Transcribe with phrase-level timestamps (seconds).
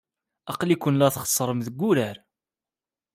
[0.51, 2.17] Aql-iken la txeṣṣrem deg wurar.